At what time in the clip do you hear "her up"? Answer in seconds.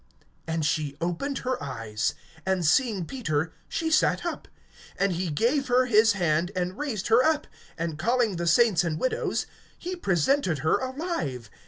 7.09-7.45